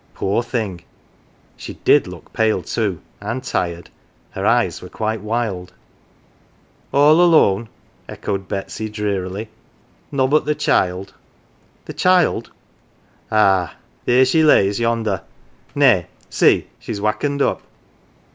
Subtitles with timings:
[0.15, 0.81] Poor thing,
[1.55, 3.91] she did look pale too, and tired
[4.31, 5.73] her eyes were quite wild."
[6.91, 7.69] All alone,"
[8.09, 9.49] echoed Betsy drearily,"
[10.11, 11.13] nobbut the child.""
[11.85, 12.49] The child?""
[13.31, 13.75] Ah,
[14.07, 15.21] theer she lays yonder.
[15.75, 17.61] Nay, see, she's wakkened up."